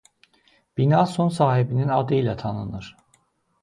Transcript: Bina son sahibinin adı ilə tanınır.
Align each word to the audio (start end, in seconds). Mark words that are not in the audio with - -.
Bina 0.79 1.03
son 1.13 1.31
sahibinin 1.41 1.95
adı 2.01 2.19
ilə 2.23 2.37
tanınır. 2.45 2.95